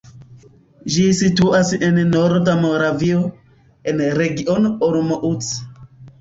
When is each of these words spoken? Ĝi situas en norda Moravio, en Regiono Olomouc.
Ĝi 0.93 1.01
situas 1.17 1.69
en 1.87 1.99
norda 2.13 2.55
Moravio, 2.63 3.21
en 3.93 4.03
Regiono 4.23 4.73
Olomouc. 4.91 5.53